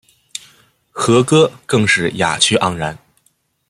[0.89, 2.97] 和歌更是雅趣盎然。